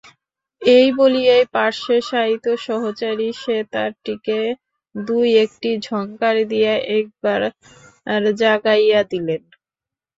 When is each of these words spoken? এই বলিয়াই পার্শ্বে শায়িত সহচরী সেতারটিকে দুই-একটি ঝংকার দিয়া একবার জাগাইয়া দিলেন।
এই 0.61 0.87
বলিয়াই 0.97 1.43
পার্শ্বে 1.53 1.97
শায়িত 2.09 2.45
সহচরী 2.65 3.29
সেতারটিকে 3.41 4.39
দুই-একটি 4.95 5.69
ঝংকার 5.85 6.35
দিয়া 6.51 6.73
একবার 6.97 7.41
জাগাইয়া 8.39 9.01
দিলেন। 9.11 9.41